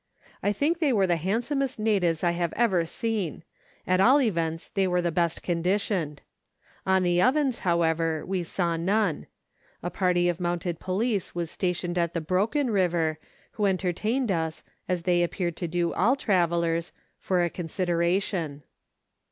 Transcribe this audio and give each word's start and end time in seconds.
I 0.41 0.51
think 0.51 0.79
they 0.79 0.91
were 0.91 1.05
the 1.05 1.15
handsomest 1.15 1.77
natives 1.77 2.23
I 2.23 2.31
have 2.31 2.53
ever 2.53 2.87
seen; 2.87 3.43
at 3.85 4.01
all 4.01 4.19
events 4.19 4.69
they 4.69 4.87
were 4.87 4.99
the 4.99 5.11
best 5.11 5.43
conditioned. 5.43 6.21
On 6.87 7.03
the 7.03 7.21
Ovens, 7.21 7.59
however, 7.59 8.25
we 8.25 8.41
saw 8.41 8.77
none. 8.77 9.27
A 9.83 9.91
party 9.91 10.27
of 10.27 10.39
mounted 10.39 10.79
police 10.79 11.35
was 11.35 11.51
stationed 11.51 11.99
at 11.99 12.15
the 12.15 12.19
Broken 12.19 12.71
River, 12.71 13.19
who 13.51 13.67
entertained 13.67 14.31
us, 14.31 14.63
as 14.89 15.03
they 15.03 15.21
appeared 15.21 15.55
to 15.57 15.67
do 15.67 15.93
all 15.93 16.15
travellers, 16.15 16.91
for 17.19 17.43
a 17.43 17.49
consideration. 17.51 18.63